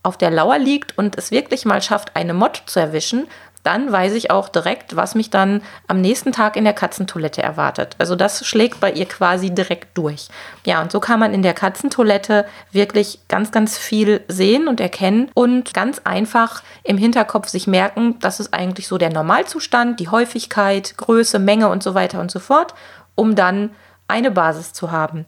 auf 0.04 0.16
der 0.16 0.30
Lauer 0.30 0.58
liegt 0.58 0.96
und 0.96 1.16
es 1.16 1.30
wirklich 1.30 1.64
mal 1.64 1.82
schafft, 1.82 2.14
eine 2.14 2.34
Mott 2.34 2.62
zu 2.66 2.78
erwischen, 2.78 3.26
dann 3.64 3.90
weiß 3.90 4.12
ich 4.12 4.30
auch 4.30 4.48
direkt, 4.48 4.94
was 4.94 5.14
mich 5.14 5.30
dann 5.30 5.62
am 5.88 6.00
nächsten 6.00 6.32
Tag 6.32 6.56
in 6.56 6.64
der 6.64 6.74
Katzentoilette 6.74 7.42
erwartet. 7.42 7.96
Also 7.98 8.14
das 8.14 8.46
schlägt 8.46 8.78
bei 8.78 8.92
ihr 8.92 9.06
quasi 9.06 9.50
direkt 9.50 9.98
durch. 9.98 10.28
Ja, 10.64 10.82
und 10.82 10.92
so 10.92 11.00
kann 11.00 11.18
man 11.18 11.34
in 11.34 11.42
der 11.42 11.54
Katzentoilette 11.54 12.46
wirklich 12.70 13.20
ganz, 13.28 13.50
ganz 13.50 13.76
viel 13.78 14.22
sehen 14.28 14.68
und 14.68 14.80
erkennen 14.80 15.30
und 15.34 15.74
ganz 15.74 16.00
einfach 16.04 16.62
im 16.84 16.98
Hinterkopf 16.98 17.48
sich 17.48 17.66
merken, 17.66 18.18
das 18.20 18.38
ist 18.38 18.52
eigentlich 18.52 18.86
so 18.86 18.98
der 18.98 19.10
Normalzustand, 19.10 19.98
die 19.98 20.08
Häufigkeit, 20.08 20.96
Größe, 20.98 21.38
Menge 21.38 21.68
und 21.68 21.82
so 21.82 21.94
weiter 21.94 22.20
und 22.20 22.30
so 22.30 22.38
fort, 22.38 22.74
um 23.14 23.34
dann 23.34 23.70
eine 24.06 24.30
Basis 24.30 24.74
zu 24.74 24.92
haben. 24.92 25.24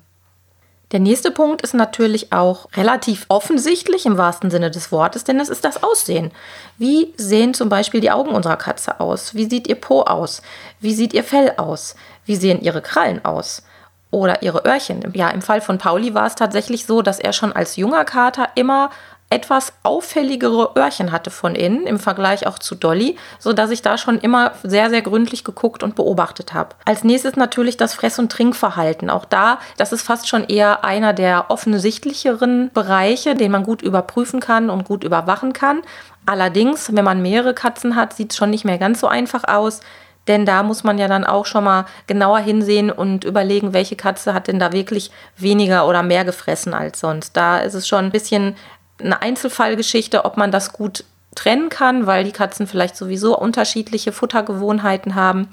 Der 0.92 1.00
nächste 1.00 1.32
Punkt 1.32 1.62
ist 1.62 1.74
natürlich 1.74 2.32
auch 2.32 2.68
relativ 2.76 3.26
offensichtlich 3.28 4.06
im 4.06 4.18
wahrsten 4.18 4.52
Sinne 4.52 4.70
des 4.70 4.92
Wortes, 4.92 5.24
denn 5.24 5.40
es 5.40 5.48
ist 5.48 5.64
das 5.64 5.82
Aussehen. 5.82 6.30
Wie 6.78 7.12
sehen 7.16 7.54
zum 7.54 7.68
Beispiel 7.68 8.00
die 8.00 8.12
Augen 8.12 8.30
unserer 8.30 8.56
Katze 8.56 9.00
aus? 9.00 9.34
Wie 9.34 9.46
sieht 9.50 9.66
ihr 9.66 9.74
Po 9.74 10.02
aus? 10.02 10.42
Wie 10.78 10.94
sieht 10.94 11.12
ihr 11.12 11.24
Fell 11.24 11.54
aus? 11.56 11.96
Wie 12.24 12.36
sehen 12.36 12.60
ihre 12.60 12.82
Krallen 12.82 13.24
aus? 13.24 13.64
Oder 14.12 14.42
ihre 14.42 14.64
Öhrchen. 14.64 15.02
Ja, 15.12 15.30
im 15.30 15.42
Fall 15.42 15.60
von 15.60 15.78
Pauli 15.78 16.14
war 16.14 16.26
es 16.26 16.36
tatsächlich 16.36 16.86
so, 16.86 17.02
dass 17.02 17.18
er 17.18 17.32
schon 17.32 17.52
als 17.52 17.74
junger 17.74 18.04
Kater 18.04 18.50
immer 18.54 18.90
etwas 19.28 19.72
auffälligere 19.82 20.72
Öhrchen 20.76 21.10
hatte 21.10 21.30
von 21.30 21.56
innen 21.56 21.86
im 21.86 21.98
Vergleich 21.98 22.46
auch 22.46 22.60
zu 22.60 22.76
Dolly, 22.76 23.16
so 23.40 23.52
dass 23.52 23.70
ich 23.70 23.82
da 23.82 23.98
schon 23.98 24.18
immer 24.18 24.52
sehr 24.62 24.88
sehr 24.88 25.02
gründlich 25.02 25.42
geguckt 25.42 25.82
und 25.82 25.96
beobachtet 25.96 26.54
habe. 26.54 26.76
Als 26.84 27.02
nächstes 27.02 27.34
natürlich 27.34 27.76
das 27.76 27.94
Fress- 27.94 28.20
und 28.20 28.30
Trinkverhalten. 28.30 29.10
Auch 29.10 29.24
da, 29.24 29.58
das 29.76 29.92
ist 29.92 30.02
fast 30.02 30.28
schon 30.28 30.44
eher 30.44 30.84
einer 30.84 31.12
der 31.12 31.46
offensichtlicheren 31.50 32.70
Bereiche, 32.72 33.34
den 33.34 33.50
man 33.50 33.64
gut 33.64 33.82
überprüfen 33.82 34.38
kann 34.38 34.70
und 34.70 34.84
gut 34.84 35.02
überwachen 35.02 35.52
kann. 35.52 35.82
Allerdings, 36.24 36.94
wenn 36.94 37.04
man 37.04 37.22
mehrere 37.22 37.54
Katzen 37.54 37.96
hat, 37.96 38.12
sieht 38.12 38.32
es 38.32 38.36
schon 38.36 38.50
nicht 38.50 38.64
mehr 38.64 38.78
ganz 38.78 39.00
so 39.00 39.08
einfach 39.08 39.44
aus. 39.44 39.80
Denn 40.28 40.44
da 40.44 40.64
muss 40.64 40.82
man 40.82 40.98
ja 40.98 41.06
dann 41.06 41.24
auch 41.24 41.46
schon 41.46 41.64
mal 41.64 41.86
genauer 42.08 42.40
hinsehen 42.40 42.90
und 42.90 43.22
überlegen, 43.24 43.72
welche 43.72 43.94
Katze 43.94 44.34
hat 44.34 44.48
denn 44.48 44.58
da 44.58 44.72
wirklich 44.72 45.12
weniger 45.36 45.86
oder 45.86 46.02
mehr 46.02 46.24
gefressen 46.24 46.74
als 46.74 46.98
sonst. 46.98 47.36
Da 47.36 47.58
ist 47.58 47.74
es 47.74 47.86
schon 47.86 48.06
ein 48.06 48.10
bisschen 48.10 48.56
eine 48.98 49.22
Einzelfallgeschichte, 49.22 50.24
ob 50.24 50.36
man 50.36 50.50
das 50.50 50.72
gut 50.72 51.04
trennen 51.34 51.68
kann, 51.68 52.06
weil 52.06 52.24
die 52.24 52.32
Katzen 52.32 52.66
vielleicht 52.66 52.96
sowieso 52.96 53.38
unterschiedliche 53.38 54.12
Futtergewohnheiten 54.12 55.14
haben. 55.14 55.48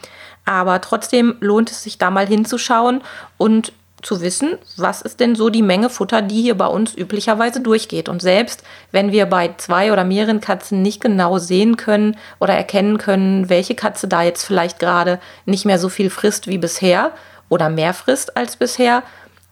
Aber 0.45 0.81
trotzdem 0.81 1.35
lohnt 1.39 1.71
es 1.71 1.83
sich 1.83 1.97
da 1.97 2.09
mal 2.09 2.27
hinzuschauen 2.27 3.01
und 3.37 3.73
zu 4.01 4.21
wissen, 4.21 4.57
was 4.77 5.01
ist 5.01 5.19
denn 5.19 5.35
so 5.35 5.49
die 5.49 5.61
Menge 5.61 5.89
Futter, 5.89 6.21
die 6.21 6.41
hier 6.41 6.57
bei 6.57 6.67
uns 6.67 6.93
üblicherweise 6.93 7.61
durchgeht. 7.61 8.09
Und 8.09 8.21
selbst 8.21 8.63
wenn 8.91 9.11
wir 9.11 9.25
bei 9.25 9.53
zwei 9.57 9.93
oder 9.93 10.03
mehreren 10.03 10.41
Katzen 10.41 10.81
nicht 10.81 11.01
genau 11.01 11.37
sehen 11.37 11.77
können 11.77 12.17
oder 12.39 12.53
erkennen 12.53 12.97
können, 12.97 13.49
welche 13.49 13.75
Katze 13.75 14.07
da 14.07 14.23
jetzt 14.23 14.43
vielleicht 14.43 14.79
gerade 14.79 15.19
nicht 15.45 15.65
mehr 15.65 15.79
so 15.79 15.89
viel 15.89 16.09
frisst 16.09 16.47
wie 16.47 16.57
bisher 16.57 17.11
oder 17.49 17.69
mehr 17.69 17.93
frisst 17.93 18.35
als 18.35 18.57
bisher, 18.57 19.03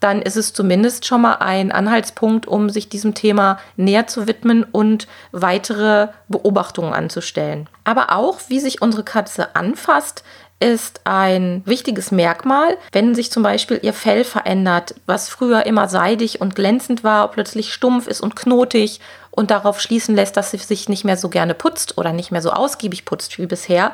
dann 0.02 0.20
ist 0.20 0.36
es 0.36 0.52
zumindest 0.52 1.06
schon 1.06 1.22
mal 1.22 1.34
ein 1.34 1.70
Anhaltspunkt, 1.72 2.46
um 2.46 2.70
sich 2.70 2.88
diesem 2.88 3.14
Thema 3.14 3.58
näher 3.76 4.06
zu 4.06 4.26
widmen 4.26 4.64
und 4.64 5.06
weitere 5.30 6.08
Beobachtungen 6.28 6.92
anzustellen. 6.92 7.68
Aber 7.84 8.16
auch, 8.16 8.40
wie 8.48 8.60
sich 8.60 8.82
unsere 8.82 9.04
Katze 9.04 9.54
anfasst, 9.54 10.24
ist 10.62 11.00
ein 11.04 11.62
wichtiges 11.64 12.12
Merkmal, 12.12 12.76
wenn 12.92 13.14
sich 13.14 13.32
zum 13.32 13.42
Beispiel 13.42 13.80
ihr 13.82 13.92
Fell 13.92 14.22
verändert, 14.22 14.94
was 15.06 15.28
früher 15.28 15.66
immer 15.66 15.88
seidig 15.88 16.40
und 16.40 16.54
glänzend 16.54 17.02
war, 17.02 17.30
plötzlich 17.32 17.72
stumpf 17.72 18.06
ist 18.06 18.20
und 18.20 18.36
knotig 18.36 19.00
und 19.32 19.50
darauf 19.50 19.80
schließen 19.80 20.14
lässt, 20.14 20.36
dass 20.36 20.52
sie 20.52 20.58
sich 20.58 20.88
nicht 20.88 21.04
mehr 21.04 21.16
so 21.16 21.28
gerne 21.28 21.54
putzt 21.54 21.98
oder 21.98 22.12
nicht 22.12 22.30
mehr 22.30 22.42
so 22.42 22.50
ausgiebig 22.50 23.04
putzt 23.04 23.38
wie 23.38 23.46
bisher, 23.46 23.92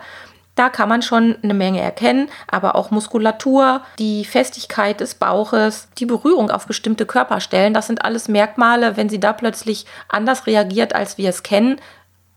da 0.59 0.69
kann 0.69 0.89
man 0.89 1.03
schon 1.03 1.37
eine 1.43 1.55
Menge 1.55 1.81
erkennen, 1.81 2.29
aber 2.51 2.75
auch 2.75 2.91
Muskulatur, 2.91 3.83
die 3.99 4.25
Festigkeit 4.25 5.01
des 5.01 5.15
Bauches, 5.15 5.89
die 5.99 6.07
Berührung 6.07 6.51
auf 6.51 6.67
bestimmte 6.67 7.07
Körperstellen, 7.07 7.75
das 7.75 7.87
sind 7.87 8.05
alles 8.05 8.29
Merkmale. 8.29 8.97
Wenn 8.97 9.09
sie 9.09 9.21
da 9.21 9.33
plötzlich 9.33 9.87
anders 10.09 10.47
reagiert, 10.47 10.95
als 10.95 11.19
wir 11.19 11.29
es 11.29 11.43
kennen, 11.43 11.81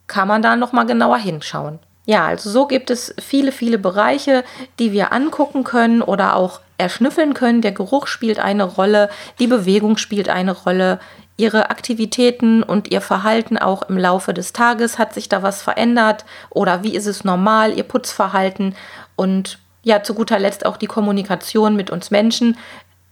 kann 0.07 0.27
man 0.27 0.41
da 0.41 0.55
noch 0.55 0.71
mal 0.71 0.85
genauer 0.85 1.17
hinschauen. 1.17 1.79
Ja, 2.05 2.25
also 2.25 2.49
so 2.49 2.67
gibt 2.67 2.89
es 2.89 3.13
viele, 3.19 3.51
viele 3.51 3.77
Bereiche, 3.77 4.43
die 4.79 4.91
wir 4.91 5.13
angucken 5.13 5.63
können 5.63 6.01
oder 6.01 6.35
auch 6.35 6.59
erschnüffeln 6.77 7.33
können. 7.33 7.61
Der 7.61 7.71
Geruch 7.71 8.07
spielt 8.07 8.39
eine 8.39 8.63
Rolle, 8.63 9.09
die 9.39 9.47
Bewegung 9.47 9.97
spielt 9.97 10.27
eine 10.27 10.51
Rolle, 10.51 10.99
ihre 11.37 11.69
Aktivitäten 11.69 12.63
und 12.63 12.91
ihr 12.91 13.01
Verhalten 13.01 13.57
auch 13.57 13.83
im 13.83 13.97
Laufe 13.97 14.33
des 14.33 14.53
Tages? 14.53 14.99
Hat 14.99 15.13
sich 15.13 15.29
da 15.29 15.43
was 15.43 15.61
verändert? 15.61 16.25
Oder 16.49 16.83
wie 16.83 16.95
ist 16.95 17.07
es 17.07 17.23
normal, 17.23 17.77
ihr 17.77 17.83
Putzverhalten? 17.83 18.75
Und 19.15 19.59
ja, 19.83 20.03
zu 20.03 20.13
guter 20.13 20.39
Letzt 20.39 20.65
auch 20.65 20.77
die 20.77 20.87
Kommunikation 20.87 21.75
mit 21.75 21.89
uns 21.89 22.11
Menschen 22.11 22.57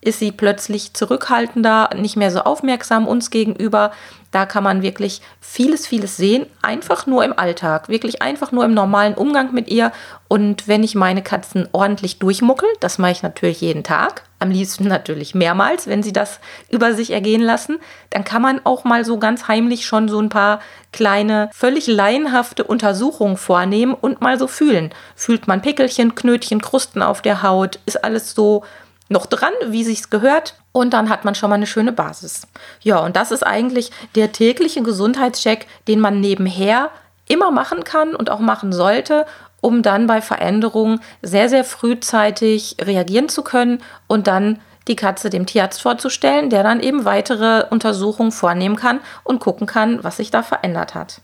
ist 0.02 0.20
sie 0.20 0.32
plötzlich 0.32 0.94
zurückhaltender, 0.94 1.90
nicht 1.96 2.16
mehr 2.16 2.32
so 2.32 2.40
aufmerksam 2.42 3.08
uns 3.08 3.32
gegenüber. 3.32 3.92
Da 4.32 4.46
kann 4.46 4.64
man 4.64 4.82
wirklich 4.82 5.22
vieles, 5.42 5.88
vieles 5.88 6.16
sehen, 6.16 6.46
einfach 6.62 7.06
nur 7.06 7.26
im 7.26 7.38
Alltag, 7.38 7.90
wirklich 7.90 8.22
einfach 8.22 8.52
nur 8.52 8.64
im 8.64 8.74
normalen 8.74 9.16
Umgang 9.16 9.54
mit 9.54 9.68
ihr. 9.68 9.92
Und 10.28 10.68
wenn 10.68 10.84
ich 10.84 10.96
meine 10.96 11.22
Katzen 11.22 11.68
ordentlich 11.74 12.20
durchmuckel, 12.20 12.70
das 12.80 12.98
mache 12.98 13.12
ich 13.12 13.24
natürlich 13.24 13.60
jeden 13.60 13.84
Tag, 13.84 14.24
am 14.40 14.52
liebsten 14.52 14.86
natürlich 14.86 15.36
mehrmals, 15.36 15.88
wenn 15.88 16.02
sie 16.02 16.14
das 16.14 16.40
über 16.70 16.94
sich 16.94 17.12
ergehen 17.12 17.42
lassen, 17.42 17.80
dann 18.10 18.24
kann 18.24 18.42
man 18.42 18.62
auch 18.64 18.86
mal 18.86 19.04
so 19.04 19.20
ganz 19.20 19.48
heimlich 19.48 19.86
schon 19.86 20.08
so 20.08 20.20
ein 20.20 20.30
paar 20.30 20.62
kleine, 20.92 21.50
völlig 21.54 21.88
laienhafte 21.88 22.64
Untersuchungen 22.64 23.38
vornehmen 23.38 23.94
und 23.94 24.22
mal 24.22 24.40
so 24.40 24.48
fühlen. 24.48 24.94
Fühlt 25.16 25.48
man 25.48 25.62
Pickelchen, 25.62 26.16
Knötchen, 26.16 26.62
Krusten 26.62 27.02
auf 27.02 27.22
der 27.22 27.44
Haut? 27.44 27.80
Ist 27.86 28.04
alles 28.04 28.34
so 28.34 28.64
noch 29.10 29.26
dran, 29.26 29.54
wie 29.68 29.84
sich's 29.84 30.10
gehört. 30.10 30.56
Und 30.72 30.94
dann 30.94 31.10
hat 31.10 31.26
man 31.26 31.36
schon 31.36 31.50
mal 31.50 31.56
eine 31.56 31.68
schöne 31.68 31.92
Basis. 31.92 32.48
Ja, 32.82 33.00
und 33.00 33.16
das 33.16 33.32
ist 33.32 33.46
eigentlich 33.46 33.92
der 34.16 34.32
tägliche 34.32 34.84
Gesundheitscheck, 34.84 35.68
den 35.88 36.00
man 36.00 36.22
nebenher 36.22 36.92
immer 37.28 37.52
machen 37.52 37.84
kann 37.84 38.16
und 38.16 38.30
auch 38.30 38.40
machen 38.40 38.72
sollte, 38.72 39.26
um 39.62 39.82
dann 39.82 40.08
bei 40.08 40.22
Veränderungen 40.22 41.02
sehr, 41.22 41.50
sehr 41.50 41.64
frühzeitig 41.64 42.78
reagieren 42.82 43.30
zu 43.30 43.44
können 43.44 43.82
und 44.08 44.28
dann 44.28 44.60
die 44.88 44.96
Katze 44.96 45.30
dem 45.30 45.46
Tierarzt 45.46 45.82
vorzustellen, 45.82 46.50
der 46.50 46.64
dann 46.64 46.80
eben 46.80 47.06
weitere 47.06 47.66
Untersuchungen 47.70 48.32
vornehmen 48.32 48.76
kann 48.76 49.00
und 49.24 49.40
gucken 49.40 49.68
kann, 49.68 50.04
was 50.04 50.18
sich 50.18 50.32
da 50.32 50.42
verändert 50.42 50.96
hat. 50.96 51.22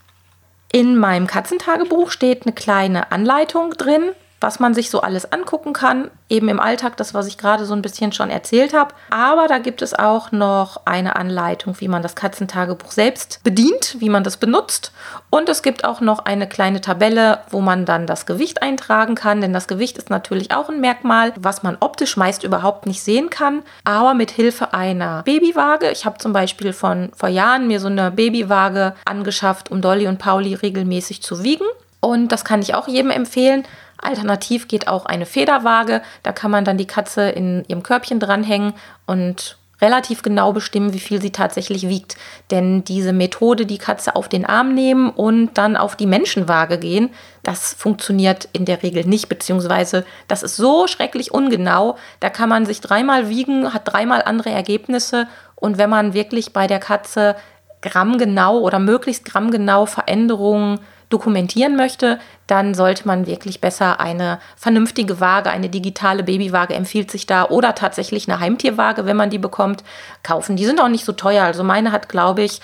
In 0.72 0.98
meinem 0.98 1.28
Katzentagebuch 1.28 2.12
steht 2.12 2.46
eine 2.46 2.54
kleine 2.54 3.12
Anleitung 3.12 3.72
drin, 3.72 4.12
was 4.42 4.60
man 4.60 4.74
sich 4.74 4.90
so 4.90 5.02
alles 5.02 5.32
angucken 5.32 5.74
kann, 5.74 6.12
eben 6.30 6.50
im 6.50 6.60
Alltag, 6.60 6.98
das, 6.98 7.14
was 7.14 7.28
ich 7.28 7.38
gerade 7.38 7.66
so 7.66 7.74
ein 7.74 7.82
bisschen 7.82 8.12
schon 8.12 8.30
erzählt 8.30 8.74
habe. 8.74 8.94
Aber 9.10 9.48
da 9.48 9.60
gibt 9.60 9.82
es 9.82 9.94
auch 9.94 10.32
noch 10.32 10.82
eine 10.86 11.16
Anleitung, 11.16 11.76
wie 11.80 11.88
man 11.88 12.02
das 12.02 12.16
Katzentagebuch 12.16 12.92
selbst 12.92 13.40
bedient, 13.44 13.96
wie 14.00 14.10
man 14.10 14.24
das 14.24 14.38
benutzt. 14.38 14.92
Und 15.30 15.50
es 15.50 15.62
gibt 15.62 15.86
auch 15.86 16.02
noch 16.02 16.20
eine 16.20 16.48
kleine 16.48 16.82
Tabelle, 16.82 17.40
wo 17.50 17.62
man 17.62 17.86
dann 17.86 18.08
das 18.08 18.26
Gewicht 18.26 18.62
eintragen 18.62 19.16
kann, 19.16 19.42
denn 19.42 19.54
das 19.54 19.68
Gewicht 19.68 19.98
ist 19.98 20.10
natürlich 20.10 20.54
auch 20.54 20.70
ein 20.70 20.82
Merkmal, 20.82 21.34
was 21.38 21.64
man 21.64 21.78
optisch 21.80 22.18
meist 22.18 22.44
überhaupt 22.44 22.86
nicht 22.86 23.02
sehen 23.02 23.30
kann. 23.30 23.64
Aber 23.84 24.14
mit 24.14 24.32
Hilfe 24.32 24.74
einer 24.74 25.24
Babywaage, 25.24 25.90
ich 25.92 26.06
habe 26.06 26.18
zum 26.18 26.34
Beispiel 26.34 26.74
von 26.74 27.12
vor 27.16 27.30
Jahren 27.30 27.68
mir 27.68 27.80
so 27.80 27.88
eine 27.88 28.12
Babywaage 28.12 28.96
angeschafft, 29.06 29.72
um 29.72 29.82
Dolly 29.82 30.08
und 30.08 30.20
Pauli 30.20 30.54
regelmäßig 30.54 31.22
zu 31.24 31.44
wiegen. 31.44 31.66
Und 32.06 32.32
das 32.32 32.46
kann 32.46 32.62
ich 32.62 32.76
auch 32.76 32.88
jedem 32.88 33.10
empfehlen. 33.10 33.64
Alternativ 33.98 34.68
geht 34.68 34.88
auch 34.88 35.06
eine 35.06 35.26
Federwaage. 35.26 36.02
Da 36.24 36.32
kann 36.32 36.52
man 36.52 36.66
dann 36.66 36.78
die 36.78 36.88
Katze 36.88 37.30
in 37.30 37.64
ihrem 37.68 37.84
Körbchen 37.84 38.20
dranhängen 38.20 38.74
und 39.06 39.58
relativ 39.82 40.22
genau 40.22 40.54
bestimmen, 40.54 40.94
wie 40.94 41.00
viel 41.00 41.22
sie 41.22 41.32
tatsächlich 41.32 41.88
wiegt. 41.90 42.16
Denn 42.52 42.84
diese 42.84 43.14
Methode, 43.14 43.66
die 43.66 43.78
Katze 43.78 44.16
auf 44.16 44.30
den 44.30 44.46
Arm 44.46 44.74
nehmen 44.74 45.10
und 45.10 45.58
dann 45.58 45.76
auf 45.76 45.96
die 45.96 46.08
Menschenwaage 46.08 46.78
gehen, 46.78 47.10
das 47.44 47.74
funktioniert 47.74 48.48
in 48.54 48.66
der 48.66 48.84
Regel 48.84 49.06
nicht, 49.06 49.28
beziehungsweise 49.28 50.06
das 50.28 50.44
ist 50.44 50.56
so 50.56 50.88
schrecklich 50.88 51.34
ungenau. 51.34 51.98
Da 52.20 52.30
kann 52.30 52.50
man 52.50 52.66
sich 52.66 52.82
dreimal 52.82 53.30
wiegen, 53.30 53.74
hat 53.74 53.92
dreimal 53.92 54.22
andere 54.22 54.50
Ergebnisse 54.50 55.28
und 55.56 55.78
wenn 55.78 55.90
man 55.90 56.14
wirklich 56.14 56.54
bei 56.54 56.68
der 56.68 56.80
Katze 56.80 57.36
grammgenau 57.82 58.60
oder 58.60 58.80
möglichst 58.80 59.26
grammgenau 59.26 59.86
Veränderungen 59.86 60.80
dokumentieren 61.10 61.76
möchte, 61.76 62.20
dann 62.48 62.74
sollte 62.74 63.08
man 63.08 63.28
wirklich 63.28 63.62
besser 63.62 64.00
eine 64.00 64.40
vernünftige 64.56 65.20
Waage, 65.20 65.50
eine 65.50 65.70
digitale 65.70 66.24
Babywaage 66.24 66.74
empfiehlt 66.74 67.12
sich 67.12 67.26
da 67.26 67.46
oder 67.46 67.76
tatsächlich 67.76 68.30
eine 68.30 68.40
Heimtierwaage, 68.40 69.06
wenn 69.06 69.18
man 69.18 69.30
die 69.30 69.38
bekommt, 69.38 69.84
kaufen. 70.24 70.56
Die 70.56 70.66
sind 70.66 70.80
auch 70.80 70.88
nicht 70.88 71.06
so 71.06 71.14
teuer. 71.14 71.44
Also 71.44 71.64
meine 71.64 71.92
hat, 71.92 72.10
glaube 72.10 72.44
ich, 72.44 72.62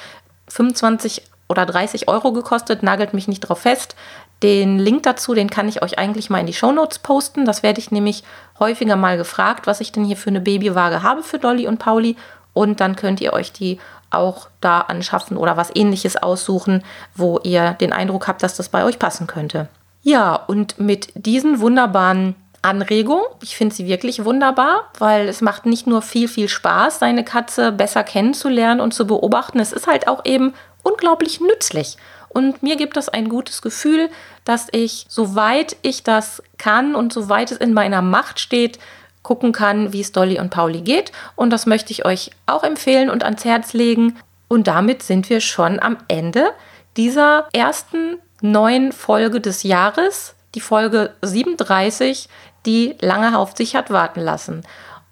25 0.47 1.23
oder 1.49 1.65
30 1.65 2.07
Euro 2.07 2.31
gekostet, 2.31 2.83
nagelt 2.83 3.13
mich 3.13 3.27
nicht 3.27 3.41
drauf 3.41 3.59
fest. 3.59 3.95
Den 4.41 4.79
Link 4.79 5.03
dazu, 5.03 5.35
den 5.35 5.49
kann 5.49 5.67
ich 5.67 5.83
euch 5.83 5.99
eigentlich 5.99 6.29
mal 6.29 6.39
in 6.39 6.47
die 6.47 6.53
Shownotes 6.53 6.99
posten. 6.99 7.45
Das 7.45 7.61
werde 7.61 7.79
ich 7.79 7.91
nämlich 7.91 8.23
häufiger 8.59 8.95
mal 8.95 9.17
gefragt, 9.17 9.67
was 9.67 9.81
ich 9.81 9.91
denn 9.91 10.03
hier 10.03 10.17
für 10.17 10.31
eine 10.31 10.41
Babywaage 10.41 11.03
habe 11.03 11.21
für 11.21 11.37
Dolly 11.37 11.67
und 11.67 11.77
Pauli. 11.77 12.15
Und 12.53 12.79
dann 12.79 12.95
könnt 12.95 13.21
ihr 13.21 13.33
euch 13.33 13.51
die 13.51 13.79
auch 14.11 14.47
da 14.59 14.81
anschaffen 14.81 15.37
oder 15.37 15.57
was 15.57 15.75
ähnliches 15.75 16.17
aussuchen, 16.17 16.83
wo 17.15 17.39
ihr 17.43 17.73
den 17.73 17.93
Eindruck 17.93 18.27
habt, 18.27 18.43
dass 18.43 18.55
das 18.55 18.69
bei 18.69 18.83
euch 18.83 18.99
passen 18.99 19.27
könnte. 19.27 19.67
Ja, 20.03 20.35
und 20.35 20.79
mit 20.79 21.11
diesen 21.15 21.59
wunderbaren 21.59 22.35
Anregungen, 22.61 23.25
ich 23.41 23.55
finde 23.55 23.73
sie 23.73 23.87
wirklich 23.87 24.23
wunderbar, 24.23 24.91
weil 24.99 25.27
es 25.27 25.41
macht 25.41 25.65
nicht 25.65 25.87
nur 25.87 26.01
viel, 26.01 26.27
viel 26.27 26.47
Spaß, 26.47 26.99
seine 26.99 27.23
Katze 27.23 27.71
besser 27.71 28.03
kennenzulernen 28.03 28.81
und 28.81 28.93
zu 28.93 29.07
beobachten, 29.07 29.59
es 29.59 29.71
ist 29.71 29.87
halt 29.87 30.07
auch 30.07 30.25
eben 30.25 30.53
unglaublich 30.83 31.41
nützlich. 31.41 31.97
Und 32.29 32.63
mir 32.63 32.77
gibt 32.77 32.97
es 32.97 33.09
ein 33.09 33.29
gutes 33.29 33.61
Gefühl, 33.61 34.09
dass 34.45 34.67
ich, 34.71 35.05
soweit 35.09 35.75
ich 35.81 36.03
das 36.03 36.41
kann 36.57 36.95
und 36.95 37.11
soweit 37.11 37.51
es 37.51 37.57
in 37.57 37.73
meiner 37.73 38.01
Macht 38.01 38.39
steht, 38.39 38.79
gucken 39.23 39.51
kann, 39.51 39.93
wie 39.93 40.01
es 40.01 40.11
Dolly 40.11 40.39
und 40.39 40.49
Pauli 40.49 40.81
geht. 40.81 41.11
Und 41.35 41.51
das 41.51 41.65
möchte 41.65 41.91
ich 41.91 42.05
euch 42.05 42.31
auch 42.45 42.63
empfehlen 42.63 43.09
und 43.09 43.23
ans 43.23 43.45
Herz 43.45 43.73
legen. 43.73 44.17
Und 44.47 44.67
damit 44.67 45.03
sind 45.03 45.29
wir 45.29 45.41
schon 45.41 45.79
am 45.79 45.97
Ende 46.07 46.51
dieser 46.97 47.47
ersten 47.53 48.17
neuen 48.41 48.91
Folge 48.91 49.39
des 49.39 49.63
Jahres, 49.63 50.35
die 50.55 50.59
Folge 50.59 51.13
37, 51.21 52.27
die 52.65 52.95
lange 52.99 53.37
auf 53.37 53.55
sich 53.55 53.75
hat 53.75 53.89
warten 53.89 54.21
lassen. 54.21 54.63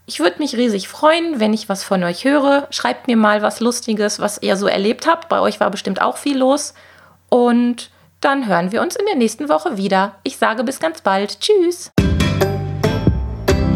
Ich 0.06 0.20
würde 0.20 0.40
mich 0.40 0.58
riesig 0.58 0.88
freuen, 0.88 1.40
wenn 1.40 1.54
ich 1.54 1.70
was 1.70 1.84
von 1.84 2.04
euch 2.04 2.26
höre. 2.26 2.68
Schreibt 2.72 3.08
mir 3.08 3.16
mal 3.16 3.44
was 3.44 3.60
Lustiges, 3.60 4.20
was 4.20 4.42
ihr 4.42 4.58
so 4.58 4.68
erlebt 4.68 5.06
habt. 5.06 5.30
Bei 5.30 5.40
euch 5.40 5.60
war 5.60 5.70
bestimmt 5.70 6.02
auch 6.02 6.18
viel 6.18 6.38
los. 6.38 6.74
Und 7.30 7.92
dann 8.20 8.48
hören 8.48 8.72
wir 8.72 8.82
uns 8.82 8.96
in 8.96 9.06
der 9.06 9.16
nächsten 9.16 9.50
Woche 9.50 9.78
wieder. 9.78 10.16
Ich 10.24 10.38
sage 10.38 10.64
bis 10.64 10.80
ganz 10.80 11.02
bald. 11.02 11.40
Tschüss. 11.40 11.92